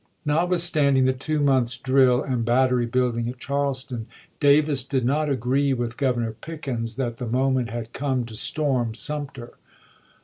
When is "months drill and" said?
1.39-2.43